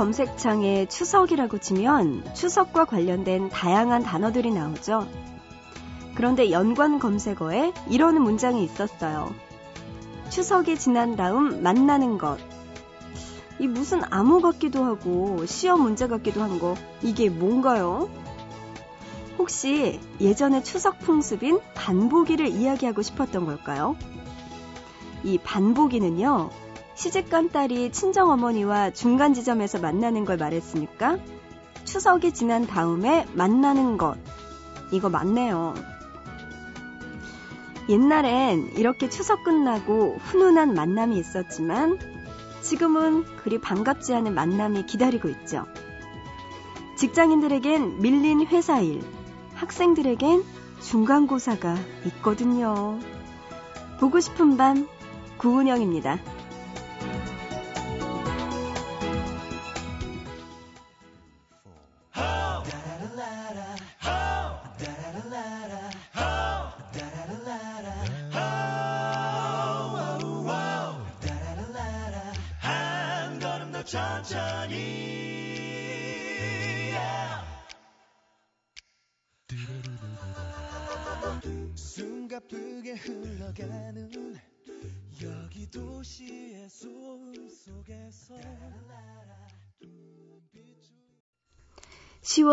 검색창에 0.00 0.86
추석이라고 0.86 1.58
치면 1.58 2.32
추석과 2.34 2.86
관련된 2.86 3.50
다양한 3.50 4.02
단어들이 4.02 4.50
나오죠. 4.50 5.06
그런데 6.14 6.50
연관 6.50 6.98
검색어에 6.98 7.74
이런 7.86 8.22
문장이 8.22 8.64
있었어요. 8.64 9.34
추석이 10.30 10.78
지난 10.78 11.16
다음 11.16 11.62
만나는 11.62 12.16
것. 12.16 12.38
이 13.58 13.66
무슨 13.66 14.00
암호 14.10 14.40
같기도 14.40 14.84
하고 14.84 15.44
시험 15.44 15.82
문제 15.82 16.08
같기도 16.08 16.40
한 16.40 16.58
거. 16.58 16.76
이게 17.02 17.28
뭔가요? 17.28 18.08
혹시 19.36 20.00
예전의 20.18 20.64
추석 20.64 20.98
풍습인 21.00 21.60
반보기를 21.74 22.46
이야기하고 22.46 23.02
싶었던 23.02 23.44
걸까요? 23.44 23.96
이 25.24 25.36
반보기는요, 25.36 26.48
시집간 27.00 27.48
딸이 27.48 27.92
친정어머니와 27.92 28.90
중간 28.90 29.32
지점에서 29.32 29.78
만나는 29.78 30.26
걸 30.26 30.36
말했으니까 30.36 31.16
추석이 31.86 32.32
지난 32.32 32.66
다음에 32.66 33.26
만나는 33.32 33.96
것. 33.96 34.18
이거 34.92 35.08
맞네요. 35.08 35.72
옛날엔 37.88 38.72
이렇게 38.76 39.08
추석 39.08 39.44
끝나고 39.44 40.18
훈훈한 40.24 40.74
만남이 40.74 41.18
있었지만 41.18 41.98
지금은 42.60 43.24
그리 43.38 43.58
반갑지 43.58 44.12
않은 44.12 44.34
만남이 44.34 44.84
기다리고 44.84 45.30
있죠. 45.30 45.64
직장인들에겐 46.98 48.02
밀린 48.02 48.46
회사 48.48 48.78
일, 48.78 49.00
학생들에겐 49.54 50.44
중간고사가 50.82 51.76
있거든요. 52.08 52.98
보고 53.98 54.20
싶은 54.20 54.58
밤 54.58 54.86
구은영입니다. 55.38 56.39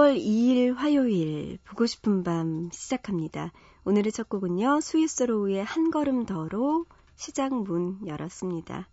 10월 0.07 0.17
2일 0.17 0.75
화요일 0.75 1.57
보고 1.65 1.85
싶은 1.85 2.23
밤 2.23 2.69
시작합니다. 2.71 3.51
오늘의 3.83 4.13
첫 4.13 4.29
곡은요. 4.29 4.79
스위스로우의 4.79 5.65
한 5.65 5.91
걸음 5.91 6.25
더로 6.25 6.85
시작 7.15 7.53
문 7.53 7.99
열었습니다. 8.07 8.87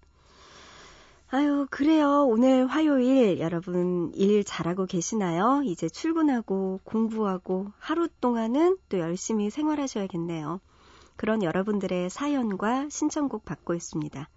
아유, 1.30 1.69
그래요. 1.70 2.26
오늘 2.26 2.66
화요일 2.66 3.38
여러분 3.38 4.10
일 4.14 4.42
잘하고 4.42 4.86
계시나요? 4.86 5.62
이제 5.64 5.88
출근하고 5.88 6.80
공부하고 6.82 7.69
하루 7.78 8.08
동안은 8.20 8.78
또 8.88 8.98
열심히 8.98 9.50
생활하셔야겠네요. 9.50 10.60
그런 11.14 11.44
여러분들의 11.44 12.10
사연과 12.10 12.88
신청곡 12.88 13.44
받고 13.44 13.75
있습니다. 13.75 14.28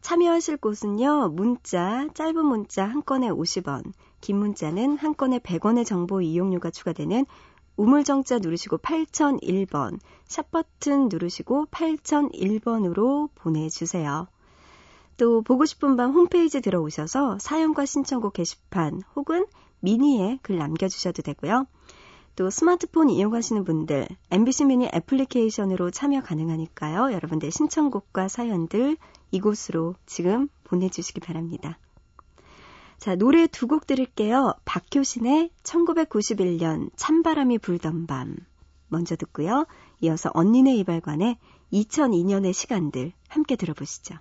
참여하실 0.00 0.56
곳은요, 0.56 1.28
문자, 1.28 2.08
짧은 2.14 2.44
문자 2.44 2.84
한 2.84 3.04
건에 3.04 3.28
50원, 3.28 3.92
긴 4.20 4.38
문자는 4.38 4.96
한 4.98 5.16
건에 5.16 5.38
100원의 5.38 5.86
정보 5.86 6.20
이용료가 6.20 6.70
추가되는 6.70 7.26
우물정자 7.76 8.40
누르시고 8.40 8.78
8001번, 8.78 9.98
샵버튼 10.26 11.08
누르시고 11.08 11.66
8001번으로 11.70 13.30
보내주세요. 13.34 14.28
또 15.16 15.42
보고 15.42 15.64
싶은 15.66 15.96
밤 15.96 16.12
홈페이지 16.12 16.60
들어오셔서 16.60 17.38
사연과 17.38 17.86
신청곡 17.86 18.34
게시판 18.34 19.02
혹은 19.16 19.46
미니에 19.80 20.38
글 20.42 20.58
남겨주셔도 20.58 21.22
되고요. 21.22 21.66
또 22.36 22.48
스마트폰 22.48 23.10
이용하시는 23.10 23.64
분들 23.64 24.08
MBC 24.30 24.64
미니 24.64 24.88
애플리케이션으로 24.94 25.90
참여 25.90 26.22
가능하니까요. 26.22 27.12
여러분들 27.12 27.50
신청곡과 27.50 28.28
사연들 28.28 28.96
이곳으로 29.30 29.94
지금 30.06 30.48
보내주시기 30.64 31.20
바랍니다. 31.20 31.78
자, 33.00 33.16
노래 33.16 33.46
두 33.46 33.66
곡 33.66 33.86
들을게요. 33.86 34.52
박효신의 34.66 35.50
1991년 35.62 36.90
찬바람이 36.96 37.56
불던 37.58 38.06
밤 38.06 38.36
먼저 38.88 39.16
듣고요. 39.16 39.66
이어서 40.02 40.30
언니네 40.34 40.76
이발관의 40.76 41.38
2002년의 41.72 42.52
시간들 42.52 43.12
함께 43.28 43.56
들어보시죠. 43.56 44.16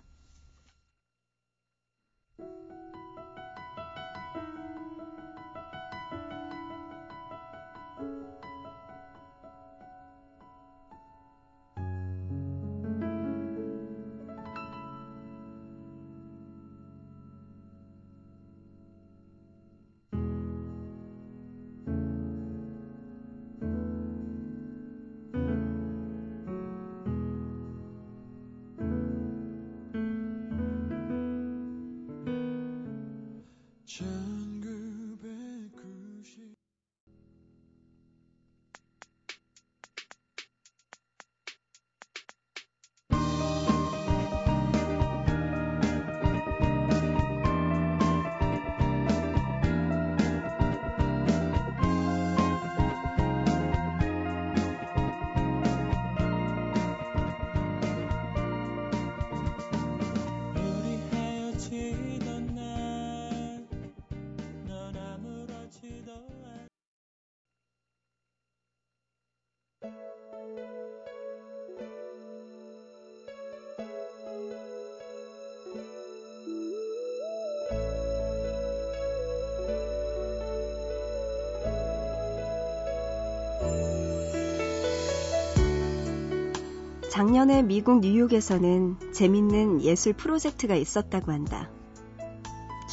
작년에 87.10 87.64
미국 87.64 88.02
뉴욕에서는 88.02 89.14
재밌는 89.14 89.82
예술 89.82 90.14
프로젝트가 90.14 90.76
있었다고 90.76 91.32
한다. 91.32 91.68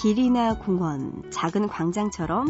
길이나 0.01 0.59
공원, 0.59 1.31
작은 1.31 1.69
광장처럼 1.69 2.49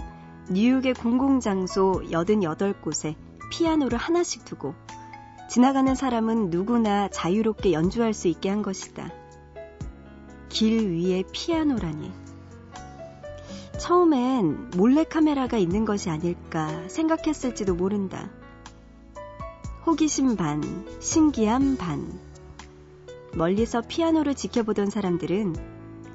뉴욕의 0.48 0.94
공공장소 0.94 2.02
88곳에 2.08 3.16
피아노를 3.50 3.98
하나씩 3.98 4.44
두고 4.44 4.74
지나가는 5.50 5.92
사람은 5.92 6.50
누구나 6.50 7.08
자유롭게 7.08 7.72
연주할 7.72 8.14
수 8.14 8.28
있게 8.28 8.48
한 8.48 8.62
것이다. 8.62 9.10
길 10.48 10.92
위에 10.92 11.24
피아노라니. 11.32 12.12
처음엔 13.76 14.70
몰래카메라가 14.76 15.58
있는 15.58 15.84
것이 15.84 16.10
아닐까 16.10 16.69
생각했을지도 16.88 17.74
모른다. 17.74 18.30
호기심 19.86 20.34
반, 20.34 20.60
신기함 20.98 21.76
반. 21.76 22.18
멀리서 23.34 23.82
피아노를 23.82 24.34
지켜보던 24.34 24.90
사람들은 24.90 25.54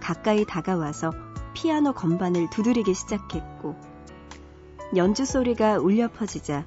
가까이 0.01 0.43
다가와서 0.43 1.13
피아노 1.53 1.93
건반을 1.93 2.49
두드리기 2.49 2.93
시작했고, 2.93 3.77
연주 4.97 5.23
소리가 5.23 5.77
울려 5.77 6.09
퍼지자 6.11 6.65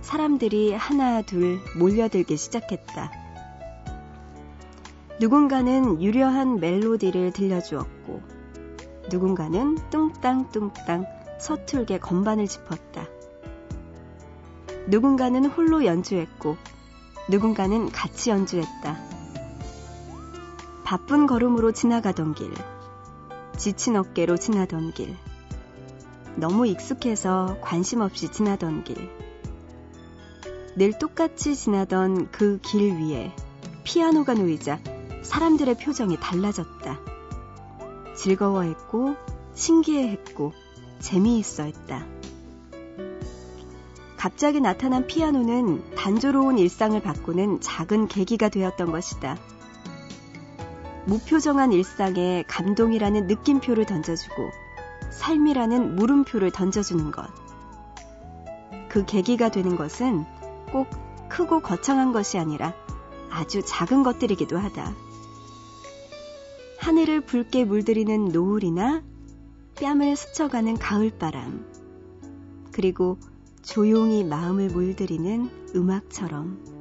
사람들이 0.00 0.74
하나 0.74 1.22
둘 1.22 1.58
몰려들기 1.76 2.36
시작했다. 2.36 3.10
누군가는 5.20 6.00
유려한 6.00 6.60
멜로디를 6.60 7.32
들려주었고, 7.32 8.22
누군가는 9.10 9.76
뚱땅뚱땅 9.90 11.04
서툴게 11.40 11.98
건반을 11.98 12.46
짚었다. 12.46 13.17
누군가는 14.88 15.44
홀로 15.44 15.84
연주했고, 15.84 16.56
누군가는 17.28 17.90
같이 17.92 18.30
연주했다. 18.30 18.96
바쁜 20.82 21.26
걸음으로 21.26 21.72
지나가던 21.72 22.34
길, 22.34 22.50
지친 23.58 23.96
어깨로 23.96 24.38
지나던 24.38 24.92
길, 24.94 25.14
너무 26.36 26.66
익숙해서 26.66 27.58
관심 27.60 28.00
없이 28.00 28.32
지나던 28.32 28.84
길, 28.84 29.10
늘 30.76 30.98
똑같이 30.98 31.54
지나던 31.54 32.30
그 32.30 32.58
길 32.62 32.94
위에 32.96 33.34
피아노가 33.84 34.32
놓이자 34.32 34.80
사람들의 35.22 35.76
표정이 35.76 36.16
달라졌다. 36.18 36.98
즐거워했고, 38.16 39.16
신기해했고, 39.54 40.54
재미있어 41.00 41.64
했다. 41.64 42.06
갑자기 44.18 44.60
나타난 44.60 45.06
피아노는 45.06 45.94
단조로운 45.94 46.58
일상을 46.58 47.00
바꾸는 47.00 47.60
작은 47.60 48.08
계기가 48.08 48.48
되었던 48.48 48.90
것이다. 48.90 49.38
무표정한 51.06 51.72
일상에 51.72 52.42
감동이라는 52.48 53.28
느낌표를 53.28 53.86
던져주고, 53.86 54.50
삶이라는 55.10 55.94
물음표를 55.94 56.50
던져주는 56.50 57.12
것. 57.12 57.28
그 58.88 59.04
계기가 59.04 59.52
되는 59.52 59.76
것은 59.76 60.24
꼭 60.72 60.88
크고 61.28 61.60
거창한 61.60 62.12
것이 62.12 62.38
아니라 62.38 62.74
아주 63.30 63.62
작은 63.64 64.02
것들이기도 64.02 64.58
하다. 64.58 64.94
하늘을 66.80 67.20
붉게 67.20 67.64
물들이는 67.64 68.30
노을이나 68.30 69.04
뺨을 69.76 70.16
스쳐가는 70.16 70.76
가을바람, 70.76 71.64
그리고 72.72 73.16
조용히 73.62 74.24
마음을 74.24 74.68
물들이는 74.68 75.72
음악처럼 75.74 76.77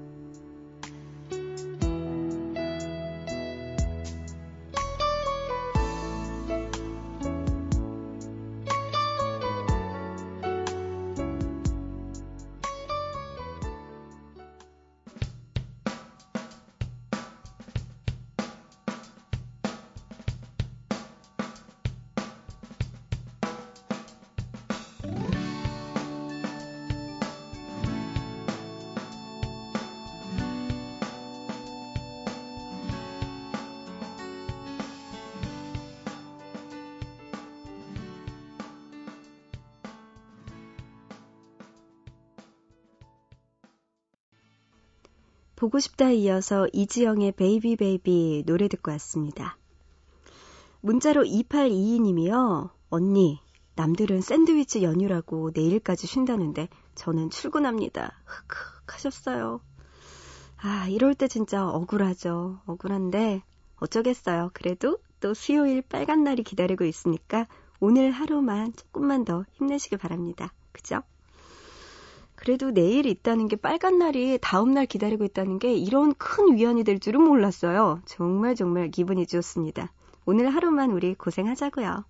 보고 45.58 45.80
싶다 45.80 46.12
이어서 46.12 46.68
이지영의 46.72 47.32
Baby 47.32 47.78
Baby 47.78 48.44
노래 48.46 48.68
듣고 48.68 48.92
왔습니다. 48.92 49.58
문자로 50.82 51.24
2822님이요. 51.24 52.70
언니, 52.90 53.42
남들은 53.76 54.22
샌드위치 54.22 54.84
연휴라고 54.84 55.50
내일까지 55.56 56.06
쉰다는데 56.06 56.70
저는 56.94 57.32
출근합니다. 57.32 58.22
흑흑 58.26 58.94
하셨어요. 58.94 59.60
아, 60.58 60.88
이럴 60.90 61.16
때 61.16 61.28
진짜 61.28 61.68
억울하죠. 61.68 62.60
억울한데 62.68 63.42
어쩌겠어요. 63.78 64.52
그래도 64.54 65.00
또 65.20 65.34
수요일 65.34 65.82
빨간 65.82 66.24
날이 66.24 66.44
기다리고 66.44 66.86
있으니까 66.86 67.48
오늘 67.80 68.12
하루만 68.12 68.74
조금만 68.74 69.26
더 69.26 69.44
힘내시길 69.54 69.98
바랍니다. 69.98 70.54
그죠? 70.72 71.02
그래도 72.48 72.72
내일 72.72 73.06
있다는 73.08 73.50
게 73.50 73.58
빨간 73.58 74.00
날이 74.00 74.40
다음 74.42 74.72
날 74.72 74.86
기다리고 74.86 75.26
있다는 75.26 75.60
게 75.60 75.74
이런 75.74 76.14
큰 76.14 76.56
위안이 76.56 76.86
될 76.86 76.98
줄은 76.98 77.22
몰랐어요. 77.22 78.00
정말 78.06 78.56
정말 78.56 78.90
기분이 78.90 79.28
좋습니다. 79.28 79.92
오늘 80.26 80.56
하루만 80.56 80.92
우리 80.92 81.14
고생하자고요. 81.14 82.06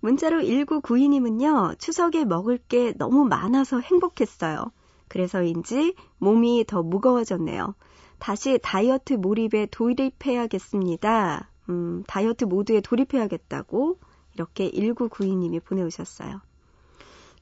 문자로 0.00 0.42
1992님은요, 0.42 1.78
추석에 1.78 2.26
먹을 2.26 2.58
게 2.58 2.92
너무 2.92 3.24
많아서 3.24 3.80
행복했어요. 3.80 4.70
그래서인지 5.08 5.94
몸이 6.18 6.66
더 6.68 6.82
무거워졌네요. 6.82 7.74
다시 8.18 8.58
다이어트 8.62 9.14
몰입에 9.14 9.68
돌입해야겠습니다. 9.70 11.50
음, 11.70 12.04
다이어트 12.06 12.44
모드에 12.44 12.82
돌입해야겠다고 12.82 13.98
이렇게 14.34 14.70
1992님이 14.70 15.64
보내오셨어요. 15.64 16.42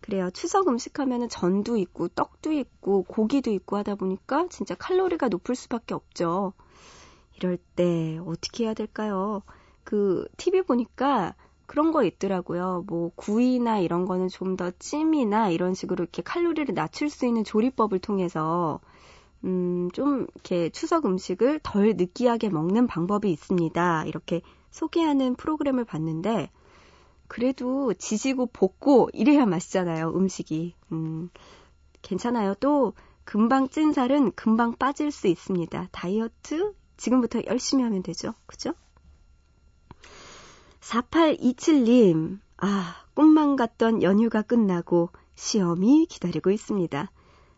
그래요. 0.08 0.30
추석 0.30 0.68
음식 0.68 0.98
하면은 1.00 1.28
전도 1.28 1.76
있고 1.76 2.08
떡도 2.08 2.52
있고 2.52 3.02
고기도 3.02 3.50
있고 3.50 3.76
하다 3.76 3.96
보니까 3.96 4.46
진짜 4.48 4.74
칼로리가 4.74 5.28
높을 5.28 5.54
수밖에 5.54 5.92
없죠. 5.92 6.54
이럴 7.36 7.58
때 7.76 8.18
어떻게 8.24 8.64
해야 8.64 8.72
될까요? 8.72 9.42
그 9.84 10.26
TV 10.38 10.62
보니까 10.62 11.34
그런 11.66 11.92
거 11.92 12.04
있더라고요. 12.04 12.84
뭐 12.86 13.10
구이나 13.16 13.80
이런 13.80 14.06
거는 14.06 14.28
좀 14.28 14.56
더 14.56 14.70
찜이나 14.78 15.50
이런 15.50 15.74
식으로 15.74 16.04
이렇게 16.04 16.22
칼로리를 16.22 16.74
낮출 16.74 17.10
수 17.10 17.26
있는 17.26 17.44
조리법을 17.44 17.98
통해서 17.98 18.80
음, 19.44 19.90
좀 19.92 20.26
이렇게 20.34 20.70
추석 20.70 21.04
음식을 21.04 21.60
덜 21.62 21.96
느끼하게 21.98 22.48
먹는 22.48 22.86
방법이 22.86 23.30
있습니다. 23.30 24.04
이렇게 24.06 24.40
소개하는 24.70 25.34
프로그램을 25.34 25.84
봤는데 25.84 26.50
그래도 27.28 27.94
지지고 27.94 28.46
볶고 28.46 29.10
이래야 29.12 29.46
맛있잖아요, 29.46 30.12
음식이. 30.16 30.74
음, 30.92 31.30
괜찮아요. 32.02 32.54
또 32.60 32.94
금방 33.24 33.68
찐 33.68 33.92
살은 33.92 34.32
금방 34.32 34.74
빠질 34.76 35.10
수 35.10 35.26
있습니다. 35.28 35.88
다이어트 35.92 36.74
지금부터 36.96 37.40
열심히 37.46 37.84
하면 37.84 38.02
되죠. 38.02 38.34
그죠? 38.46 38.74
4827님, 40.80 42.38
아, 42.56 42.94
꿈만 43.14 43.56
같던 43.56 44.02
연휴가 44.02 44.42
끝나고 44.42 45.10
시험이 45.34 46.06
기다리고 46.06 46.50
있습니다. 46.50 47.10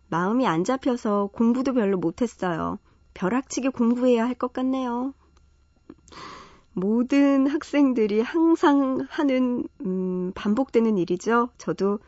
마음이 0.09 0.47
안 0.47 0.65
잡혀서 0.65 1.31
공부도 1.33 1.73
별로 1.75 1.97
못했어요. 1.99 2.79
벼락치기 3.15 3.69
공부해야 3.71 4.25
할 4.25 4.35
것 4.35 4.53
같네요. 4.53 5.15
모든 6.73 7.47
학생들이 7.47 8.21
항상 8.21 9.07
하는 9.11 9.65
음, 9.85 10.33
반복되는 10.35 10.99
일이죠. 10.99 11.51
저도 11.59 11.99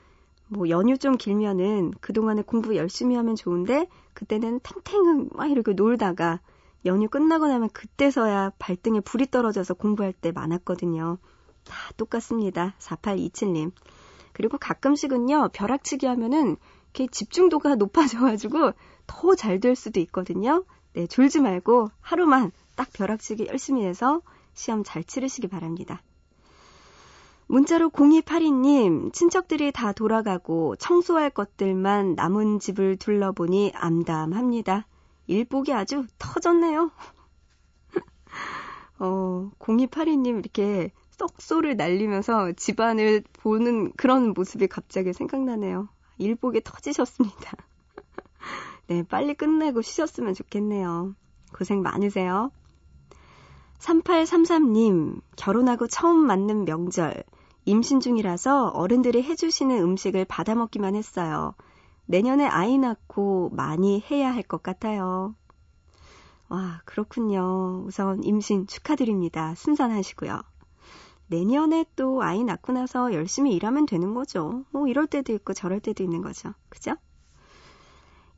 뭐 0.49 0.69
연휴 0.69 0.99
좀 0.99 1.17
길면은 1.17 1.93
그동안에 2.01 2.43
공부 2.43 2.77
열심히 2.77 3.17
하면 3.17 3.37
좋은데 3.37 3.89
그때는 4.15 4.61
탱탱 4.63 5.31
막 5.33 5.51
이렇게 5.51 5.73
놀다가 5.73 6.41
연휴 6.85 7.09
끝나고 7.09 7.47
나면 7.47 7.71
그때서야 7.71 8.53
발등에 8.59 9.01
불이 9.01 9.31
떨어져서 9.31 9.75
공부할 9.75 10.13
때 10.13 10.33
많았거든요. 10.33 11.19
다 11.65 11.75
똑같습니다. 11.97 12.75
4827님. 12.79 13.73
그리고 14.33 14.59
가끔씩은요, 14.59 15.51
벼락치기 15.53 16.07
하면은 16.07 16.57
이렇게 16.95 17.07
집중도가 17.11 17.77
높아져가지고 17.77 18.73
더 19.07 19.35
잘 19.37 19.61
될 19.61 19.77
수도 19.77 20.01
있거든요. 20.01 20.65
네, 20.95 21.07
졸지 21.07 21.41
말고 21.41 21.89
하루만 22.01 22.53
딱 22.77 22.93
벼락치기 22.93 23.47
열심히 23.49 23.85
해서 23.85 24.21
시험 24.55 24.85
잘 24.85 25.05
치르시기 25.05 25.49
바랍니다. 25.49 26.03
문자로 27.47 27.91
0282님, 27.91 29.13
친척들이 29.13 29.73
다 29.73 29.93
돌아가고 29.93 30.77
청소할 30.77 31.31
것들만 31.31 32.15
남은 32.15 32.61
집을 32.61 32.97
둘러보니 32.97 33.73
암담합니다. 33.75 34.87
일복이 35.27 35.73
아주 35.73 36.07
터졌네요. 36.19 36.91
어, 39.01 39.51
0282님 39.59 40.39
이렇게 40.39 40.93
썩소를 41.11 41.77
날리면서 41.77 42.53
집안을 42.53 43.23
보는 43.35 43.93
그런 43.93 44.33
모습이 44.33 44.67
갑자기 44.69 45.13
생각나네요. 45.13 45.89
일복에 46.19 46.61
터지셨습니다. 46.65 47.53
네, 48.89 49.03
빨리 49.03 49.35
끝내고 49.35 49.83
쉬셨으면 49.83 50.35
좋겠네요. 50.35 51.15
고생 51.53 51.83
많으세요. 51.83 52.51
3833님, 53.83 55.21
결혼하고 55.37 55.89
처음 55.89 56.19
맞는 56.19 56.65
명절, 56.65 57.25
임신 57.65 57.99
중이라서 58.01 58.69
어른들이 58.69 59.23
해주시는 59.23 59.83
음식을 59.83 60.25
받아 60.25 60.55
먹기만 60.55 60.95
했어요. 60.95 61.55
내년에 62.07 62.47
아이 62.47 62.79
낳고 62.79 63.51
많이 63.53 64.03
해야 64.11 64.33
할 64.33 64.43
것 64.45 64.63
같아요. 64.63 65.35
와, 66.49 66.81
그렇군요. 66.85 67.83
우선 67.87 68.23
임신 68.23 68.67
축하드립니다. 68.67 69.55
순산하시고요. 69.57 70.43
내년에 71.29 71.85
또 71.97 72.23
아이 72.23 72.45
낳고 72.45 72.73
나서 72.73 73.13
열심히 73.15 73.55
일하면 73.55 73.87
되는 73.87 74.15
거죠. 74.15 74.65
뭐 74.71 74.87
이럴 74.87 75.07
때도 75.07 75.33
있고 75.33 75.55
저럴 75.55 75.81
때도 75.81 76.05
있는 76.05 76.23
거죠. 76.23 76.53
그죠? 76.69 76.95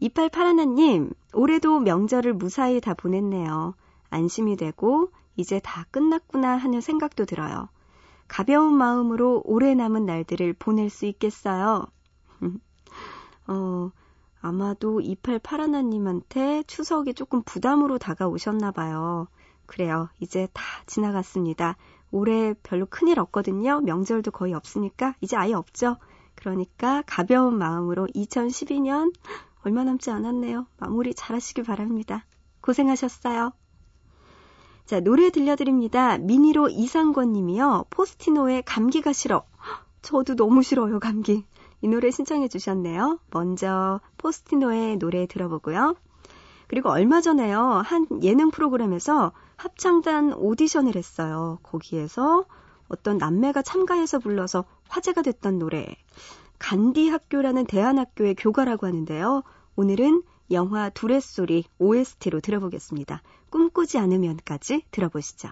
2881님, 0.01 1.13
올해도 1.35 1.81
명절을 1.81 2.35
무사히 2.35 2.81
다 2.81 2.95
보냈네요. 2.95 3.75
안심이 4.11 4.57
되고 4.57 5.11
이제 5.37 5.61
다 5.61 5.87
끝났구나 5.91 6.57
하는 6.57 6.81
생각도 6.81 7.25
들어요. 7.25 7.69
가벼운 8.29 8.75
마음으로 8.75 9.43
오래 9.45 9.75
남은 9.75 10.07
날들을 10.07 10.55
보낼 10.55 10.91
수 10.91 11.07
있겠어요. 11.07 11.87
어, 13.47 13.91
아마도 14.41 15.01
2881님한테 15.01 16.67
추석이 16.67 17.15
조금 17.15 17.43
부담으로 17.43 17.99
다가오셨나 17.99 18.73
봐요. 18.73 19.29
그래요. 19.67 20.09
이제 20.21 20.49
다 20.53 20.63
지나갔습니다. 20.87 21.77
올해 22.11 22.55
별로 22.63 22.87
큰일 22.87 23.19
없거든요. 23.19 23.81
명절도 23.81 24.31
거의 24.31 24.55
없으니까 24.55 25.15
이제 25.21 25.37
아예 25.37 25.55
없죠. 25.55 25.97
그러니까 26.35 27.03
가벼운 27.07 27.59
마음으로 27.59 28.07
2012년 28.09 29.13
얼마 29.65 29.83
남지 29.85 30.11
않았네요. 30.11 30.67
마무리 30.79 31.15
잘 31.15 31.35
하시길 31.35 31.65
바랍니다. 31.65 32.27
고생하셨어요. 32.61 33.53
자, 34.87 35.01
노래 35.01 35.31
들려드립니다. 35.31 36.19
미니로 36.19 36.69
이상권 36.69 37.33
님이요. 37.33 37.87
포스티노의 37.89 38.65
감기가 38.65 39.15
싫어. 39.15 39.45
저도 40.03 40.37
너무 40.37 40.63
싫어요, 40.63 41.01
감기. 41.01 41.45
이 41.81 41.89
노래 41.89 42.11
신청해 42.11 42.49
주셨네요. 42.49 43.19
먼저 43.31 44.01
포스티노의 44.19 44.99
노래 44.99 45.27
들어보고요. 45.27 45.97
그리고 46.67 46.91
얼마 46.91 47.23
전에요. 47.23 47.83
한 47.85 48.07
예능 48.23 48.51
프로그램에서 48.51 49.33
합창단 49.57 50.35
오디션을 50.35 50.97
했어요. 50.97 51.59
거기에서 51.63 52.45
어떤 52.89 53.17
남매가 53.17 53.63
참가해서 53.63 54.19
불러서 54.19 54.65
화제가 54.89 55.23
됐던 55.23 55.59
노래. 55.59 55.97
간디 56.59 57.09
학교라는 57.09 57.65
대안학교의 57.65 58.35
교가라고 58.35 58.87
하는데요. 58.87 59.45
오늘은 59.77 60.23
영화 60.51 60.91
두레 60.91 61.21
소리 61.21 61.65
OST로 61.79 62.41
들어보겠습니다. 62.41 63.23
꿈꾸지 63.55 63.99
않으면까지 63.99 64.83
들어보시죠. 64.91 65.51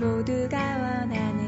모두가 0.00 0.56
원하는 0.78 1.39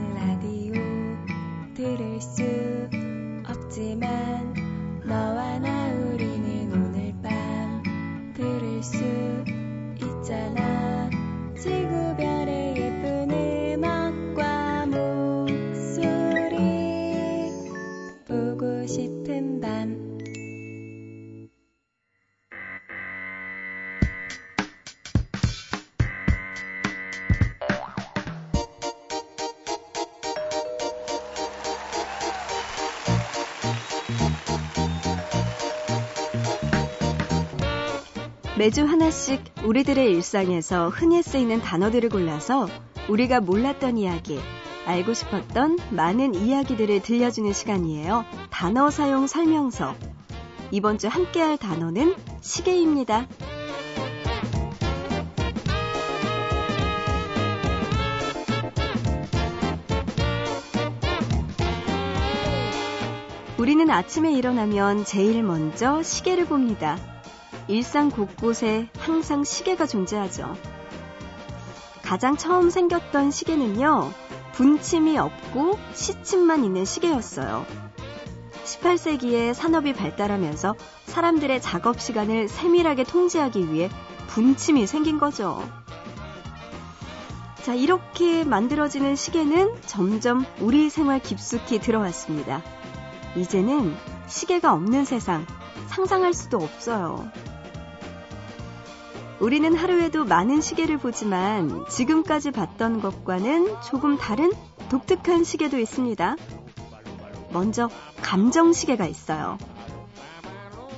매주 38.62 38.85
하나씩 38.85 39.42
우리들의 39.64 40.09
일상에서 40.12 40.88
흔히 40.88 41.21
쓰이는 41.21 41.61
단어들을 41.61 42.11
골라서 42.11 42.69
우리가 43.09 43.40
몰랐던 43.40 43.99
이야기, 43.99 44.38
알고 44.87 45.14
싶었던 45.14 45.81
많은 45.90 46.37
이야기들을 46.37 47.02
들려주는 47.02 47.52
시간이에요. 47.52 48.25
단어 48.50 48.88
사용 48.88 49.26
설명서. 49.26 49.97
이번 50.71 50.99
주 50.99 51.09
함께할 51.09 51.59
단어는 51.59 52.14
시계입니다. 52.40 53.26
우리는 63.59 63.90
아침에 63.90 64.33
일어나면 64.33 65.04
제일 65.04 65.42
먼저 65.42 66.04
시계를 66.04 66.47
봅니다. 66.47 66.97
일상 67.68 68.11
곳곳에 68.11 68.88
항상 68.99 69.44
시계가 69.44 69.87
존재하죠. 69.87 70.56
가장 72.02 72.37
처음 72.37 72.71
생겼던 72.71 73.30
시계는요, 73.30 74.12
분침이 74.52 75.16
없고 75.18 75.78
시침만 75.94 76.64
있는 76.64 76.85
시계였어요. 76.85 77.64
18세기에 78.64 79.54
산업이 79.54 79.92
발달하면서 79.92 80.75
사람들의 81.06 81.61
작업 81.62 82.00
시간을 82.00 82.49
세밀하게 82.49 83.04
통제하기 83.04 83.73
위해 83.73 83.90
분침이 84.28 84.87
생긴 84.87 85.18
거죠. 85.18 85.62
자, 87.62 87.75
이렇게 87.75 88.44
만들어지는 88.44 89.14
시계는 89.14 89.76
점점 89.87 90.44
우리 90.61 90.90
생활 90.90 91.21
깊숙이 91.21 91.78
들어왔습니다. 91.78 92.61
이제는 93.37 93.94
시계가 94.26 94.73
없는 94.73 95.05
세상 95.05 95.47
상상할 95.88 96.33
수도 96.35 96.59
없어요. 96.59 97.31
우리는 99.41 99.75
하루에도 99.75 100.25
많은 100.25 100.61
시계를 100.61 100.99
보지만 100.99 101.85
지금까지 101.88 102.52
봤던 102.52 103.00
것과는 103.00 103.75
조금 103.83 104.17
다른 104.17 104.52
독특한 104.88 105.43
시계도 105.43 105.79
있습니다. 105.79 106.37
먼저 107.50 107.91
감정 108.23 108.73
시계가 108.73 109.07
있어요. 109.07 109.59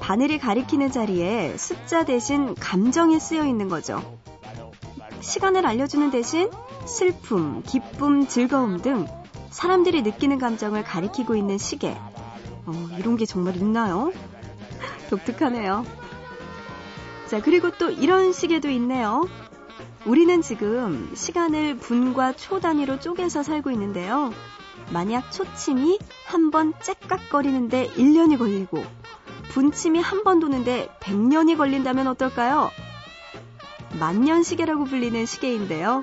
바늘이 0.01 0.39
가리키는 0.39 0.93
자리에 0.93 1.57
숫자 1.57 2.05
대신 2.05 2.55
감정이 2.55 3.19
쓰여 3.19 3.47
있는 3.47 3.69
거죠. 3.69 4.03
시간을 5.21 5.67
알려주는 5.67 6.11
대신 6.11 6.51
슬픔, 6.85 7.63
기쁨, 7.63 8.27
즐거움 8.27 8.83
등 8.83 9.07
사람들이 9.49 10.03
느끼는 10.03 10.39
감정을 10.39 10.85
가리키고 10.85 11.35
있는 11.35 11.57
시계. 11.57 11.97
어, 12.67 12.89
이런 12.99 13.17
게 13.17 13.27
정말 13.27 13.57
있나요? 13.57 14.13
독특하네요. 15.11 15.85
자, 17.27 17.41
그리고 17.41 17.71
또 17.71 17.91
이런 17.91 18.33
시계도 18.33 18.69
있네요. 18.71 19.27
우리는 20.05 20.43
지금 20.43 21.11
시간을 21.15 21.79
분과 21.79 22.35
초 22.35 22.61
단위로 22.61 23.01
쪼개서 23.01 23.43
살고 23.43 23.71
있는데요. 23.71 24.33
만약 24.93 25.33
초침이 25.33 25.99
한 26.27 26.51
번 26.51 26.75
째깍거리는데 26.81 27.89
1년이 27.97 28.39
걸리고 28.39 28.85
분침이 29.51 29.99
한 30.01 30.25
번 30.25 30.41
도는데 30.41 30.89
100년이 31.01 31.57
걸린다면 31.57 32.07
어떨까요? 32.09 32.71
만년 33.99 34.43
시계라고 34.43 34.85
불리는 34.85 35.25
시계인데요. 35.25 36.03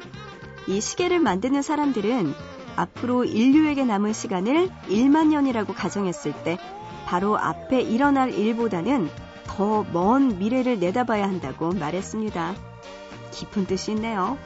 이 0.68 0.82
시계를 0.82 1.20
만드는 1.20 1.62
사람들은 1.62 2.34
앞으로 2.76 3.26
인류에게 3.26 3.86
남은 3.86 4.14
시간을 4.14 4.70
1만 4.90 5.28
년이라고 5.28 5.74
가정했을 5.74 6.34
때 6.44 6.58
바로 7.06 7.38
앞에 7.38 7.82
일어날 7.82 8.34
일보다는 8.34 9.10
더 9.48 9.84
먼 9.92 10.40
미래를 10.40 10.80
내다봐야 10.80 11.24
한다고 11.24 11.72
말했습니다. 11.74 12.56
깊은 13.32 13.66
뜻이 13.66 13.92
있네요. 13.92 14.38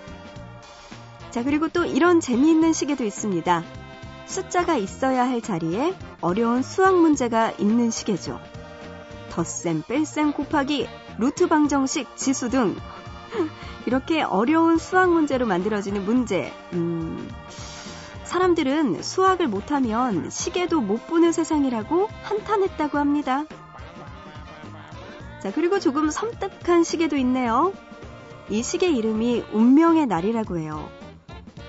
자, 1.32 1.44
그리고 1.44 1.68
또 1.68 1.86
이런 1.86 2.20
재미있는 2.20 2.74
시계도 2.74 3.04
있습니다. 3.04 3.64
숫자가 4.26 4.76
있어야 4.78 5.28
할 5.28 5.42
자리에 5.42 5.94
어려운 6.22 6.64
수학 6.64 6.96
문제가 6.96 7.52
있는 7.52 7.92
시계죠. 7.92 8.40
덧셈, 9.32 9.84
뺄셈 9.88 10.32
곱하기, 10.34 10.88
루트 11.20 11.48
방정식, 11.48 12.16
지수 12.16 12.50
등 12.50 12.76
이렇게 13.86 14.22
어려운 14.24 14.78
수학 14.78 15.12
문제로 15.12 15.46
만들어지는 15.46 16.06
문제. 16.06 16.52
음, 16.74 17.30
사람들은 18.26 19.02
수학을 19.02 19.48
못하면 19.48 20.30
시계도 20.30 20.82
못 20.82 21.08
보는 21.08 21.32
세상이라고 21.32 22.10
한탄했다고 22.24 22.98
합니다. 22.98 23.46
자, 25.42 25.52
그리고 25.54 25.80
조금 25.80 26.10
섬뜩한 26.10 26.84
시계도 26.84 27.16
있네요. 27.18 27.72
이 28.50 28.64
시계 28.64 28.90
이름이 28.90 29.46
운명의 29.54 30.08
날이라고 30.08 30.58
해요. 30.58 30.90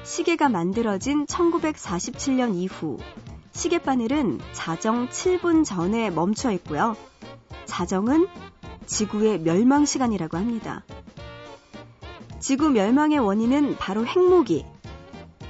시계가 0.04 0.48
만들어진 0.48 1.26
1947년 1.26 2.54
이후 2.54 2.98
시계 3.52 3.78
바늘은 3.78 4.40
자정 4.52 5.08
7분 5.08 5.64
전에 5.64 6.10
멈춰 6.10 6.52
있고요. 6.52 6.96
자정은 7.64 8.28
지구의 8.86 9.40
멸망 9.40 9.84
시간이라고 9.84 10.36
합니다. 10.36 10.84
지구 12.38 12.70
멸망의 12.70 13.18
원인은 13.18 13.76
바로 13.76 14.06
핵무기. 14.06 14.64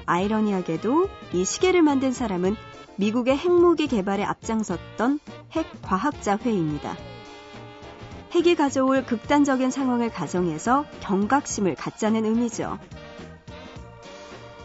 아이러니하게도 0.06 1.08
이 1.32 1.44
시계를 1.44 1.82
만든 1.82 2.12
사람은 2.12 2.56
미국의 2.96 3.36
핵무기 3.36 3.86
개발에 3.88 4.24
앞장섰던 4.24 5.20
핵과학자 5.52 6.38
회의입니다. 6.38 6.96
핵이 8.32 8.54
가져올 8.54 9.04
극단적인 9.04 9.70
상황을 9.70 10.10
가정해서 10.10 10.84
경각심을 11.00 11.74
갖자는 11.74 12.24
의미죠. 12.24 12.78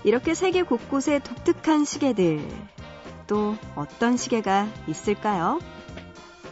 이렇게 0.03 0.33
세계 0.33 0.63
곳곳에 0.63 1.19
독특한 1.19 1.85
시계들, 1.85 2.41
또 3.27 3.55
어떤 3.75 4.17
시계가 4.17 4.67
있을까요? 4.87 5.59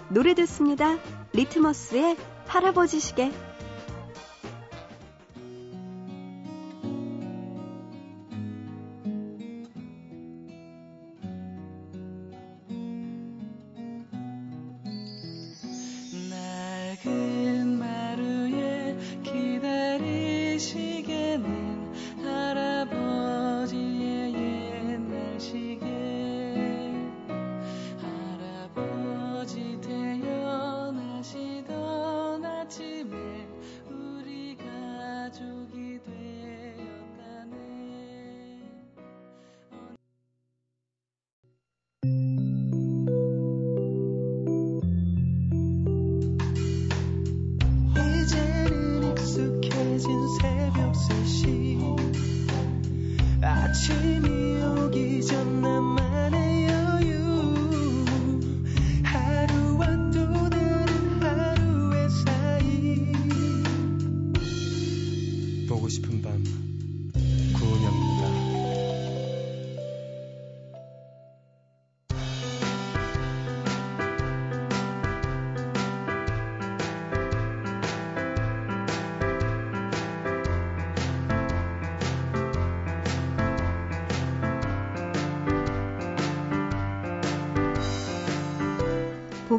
노래 0.10 0.34
듣습니다. 0.34 0.98
리트머스의 1.34 2.15
할아버지 2.48 3.00
시계. 3.00 3.31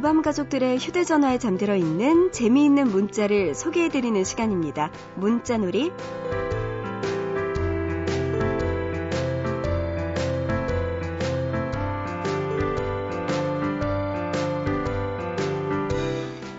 보밤 0.00 0.22
가족들의 0.22 0.78
휴대전화에 0.78 1.36
잠들어 1.36 1.76
있는 1.76 2.32
재미있는 2.32 2.88
문자를 2.88 3.54
소개해드리는 3.54 4.24
시간입니다. 4.24 4.90
문자놀이. 5.14 5.92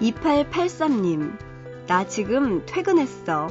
(2883님) 0.02 1.36
나 1.88 2.08
지금 2.08 2.64
퇴근했어. 2.68 3.48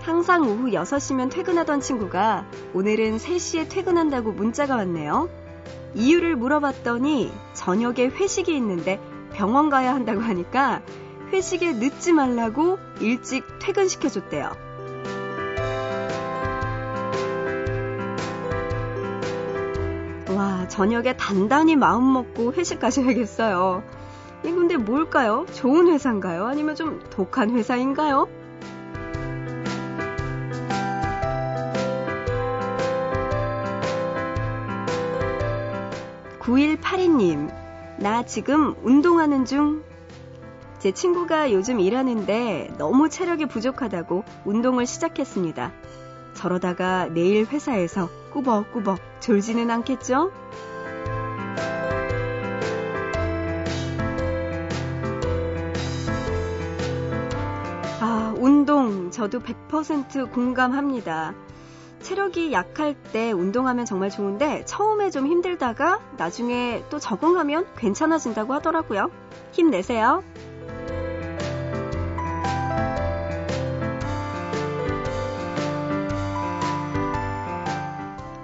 항상 0.00 0.48
오후 0.48 0.70
6시면 0.70 1.30
퇴근하던 1.30 1.82
친구가 1.82 2.46
오늘은 2.72 3.18
3시에 3.18 3.68
퇴근한다고 3.68 4.32
문자가 4.32 4.76
왔네요. 4.76 5.28
이유를 5.94 6.36
물어봤더니 6.36 7.32
저녁에 7.54 8.06
회식이 8.06 8.54
있는데 8.56 9.00
병원 9.32 9.70
가야 9.70 9.94
한다고 9.94 10.20
하니까 10.20 10.82
회식에 11.32 11.72
늦지 11.72 12.12
말라고 12.12 12.78
일찍 13.00 13.44
퇴근시켜줬대요. 13.60 14.50
와, 20.36 20.68
저녁에 20.68 21.16
단단히 21.16 21.76
마음 21.76 22.12
먹고 22.12 22.52
회식 22.52 22.80
가셔야겠어요. 22.80 23.82
이 24.44 24.50
근데 24.50 24.76
뭘까요? 24.76 25.44
좋은 25.52 25.88
회사인가요? 25.88 26.46
아니면 26.46 26.74
좀 26.74 27.00
독한 27.10 27.50
회사인가요? 27.50 28.28
9182님, 36.50 37.48
나 37.98 38.24
지금 38.24 38.74
운동하는 38.82 39.44
중. 39.44 39.84
제 40.80 40.90
친구가 40.90 41.52
요즘 41.52 41.78
일하는데 41.78 42.74
너무 42.76 43.08
체력이 43.08 43.46
부족하다고 43.46 44.24
운동을 44.44 44.84
시작했습니다. 44.86 45.72
저러다가 46.34 47.08
내일 47.12 47.46
회사에서 47.46 48.08
꾸벅꾸벅 48.32 48.98
졸지는 49.20 49.70
않겠죠? 49.70 50.32
아, 58.00 58.34
운동 58.38 59.12
저도 59.12 59.38
100% 59.38 60.32
공감합니다. 60.32 61.34
체력이 62.02 62.52
약할 62.52 62.94
때 63.12 63.32
운동하면 63.32 63.84
정말 63.84 64.10
좋은데 64.10 64.64
처음에 64.64 65.10
좀 65.10 65.26
힘들다가 65.26 66.00
나중에 66.16 66.82
또 66.90 66.98
적응하면 66.98 67.66
괜찮아진다고 67.76 68.54
하더라고요. 68.54 69.10
힘내세요. 69.52 70.22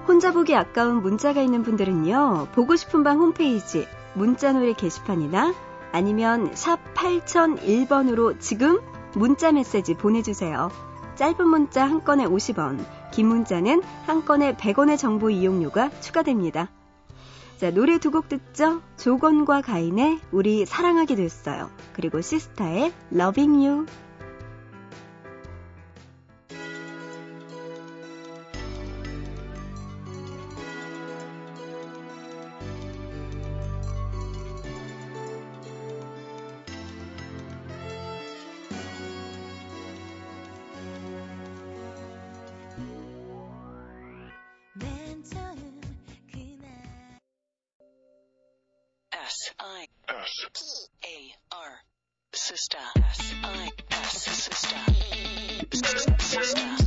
혼자 0.06 0.32
보기 0.32 0.54
아까운 0.54 1.02
문자가 1.02 1.42
있는 1.42 1.62
분들은요. 1.62 2.48
보고 2.52 2.76
싶은 2.76 3.02
방 3.02 3.18
홈페이지 3.18 3.86
문자놀이 4.14 4.74
게시판이나 4.74 5.52
아니면 5.92 6.50
샵 6.54 6.78
8001번으로 6.94 8.38
지금 8.40 8.80
문자 9.14 9.52
메시지 9.52 9.94
보내주세요. 9.94 10.70
짧은 11.16 11.46
문자 11.46 11.84
한 11.84 12.04
건에 12.04 12.24
50원, 12.24 12.84
긴 13.16 13.28
문자는 13.28 13.82
한 14.04 14.26
건에 14.26 14.54
100원의 14.56 14.98
정보 14.98 15.30
이용료가 15.30 15.90
추가됩니다. 16.02 16.68
자, 17.56 17.70
노래 17.70 17.96
두 17.96 18.10
곡 18.10 18.28
듣죠? 18.28 18.82
조건과 18.98 19.62
가인의 19.62 20.20
우리 20.32 20.66
사랑하게 20.66 21.14
됐어요. 21.16 21.70
그리고 21.94 22.20
시스타의 22.20 22.92
Loving 23.14 23.66
You. 23.66 23.86
I 49.58 49.86
S 50.08 50.88
A 51.04 51.56
R. 51.56 51.80
Sister. 52.32 52.78
S 52.96 53.34
I 53.42 53.70
S. 53.90 54.22
Sister. 54.22 54.76
Sister 56.18 56.85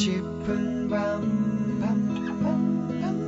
싶은 0.00 0.88
밤 0.88 1.20
밤밤 1.78 2.42
밤 2.42 2.88
밤 3.02 3.20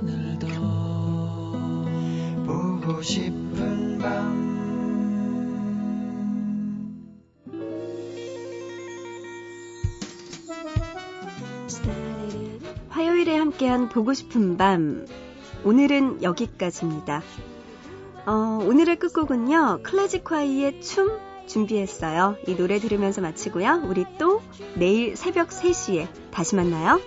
오늘도 0.00 0.46
보고 2.46 3.02
싶은 3.02 3.98
밤 3.98 4.48
화요일에 12.88 13.36
함께한 13.36 13.90
보고 13.90 14.14
싶은 14.14 14.56
밤. 14.56 15.06
오늘은 15.64 16.22
여기까지입니다. 16.22 17.22
어, 18.24 18.32
오늘의 18.64 18.96
끝곡은요, 18.96 19.80
클래식화이의 19.82 20.80
춤 20.80 21.27
준비했어요. 21.48 22.36
이 22.46 22.54
노래 22.54 22.78
들으면서 22.78 23.20
마치고요. 23.20 23.82
우리 23.84 24.04
또 24.18 24.40
내일 24.74 25.16
새벽 25.16 25.48
3시에 25.48 26.06
다시 26.30 26.54
만나요. 26.54 27.00